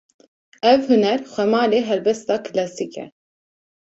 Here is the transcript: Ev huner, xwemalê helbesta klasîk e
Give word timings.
Ev 0.71 0.81
huner, 0.91 1.19
xwemalê 1.33 1.79
helbesta 1.89 2.35
klasîk 2.45 2.93
e 3.03 3.05